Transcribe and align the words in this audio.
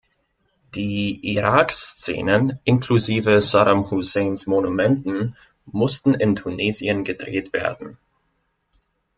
Die 0.73 1.31
Irak-Szenen, 1.35 2.57
inklusive 2.63 3.39
Saddam 3.39 3.91
Husseins 3.91 4.47
Monumenten, 4.47 5.35
mussten 5.67 6.15
in 6.15 6.35
Tunesien 6.35 7.03
gedreht 7.03 7.53
werden. 7.53 7.99